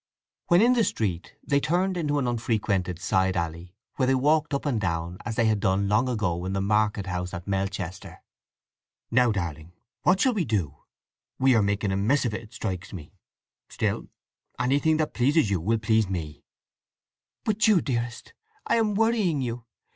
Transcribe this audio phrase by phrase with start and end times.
[0.47, 4.65] When in the street they turned into an unfrequented side alley where they walked up
[4.65, 8.23] and down as they had done long ago in the market house at Melchester.
[9.11, 10.75] "Now, darling, what shall we do?
[11.37, 13.13] We are making a mess of it, it strikes me.
[13.69, 14.07] Still,
[14.57, 16.45] anything that pleases you will please me."
[17.43, 18.33] "But Jude, dearest,
[18.65, 19.65] I am worrying you!